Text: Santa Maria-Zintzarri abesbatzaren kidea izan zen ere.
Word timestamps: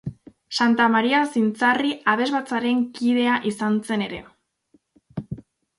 Santa 0.59 0.87
Maria-Zintzarri 0.93 1.91
abesbatzaren 2.15 2.83
kidea 2.97 3.39
izan 3.53 3.81
zen 3.91 4.07
ere. 4.09 4.25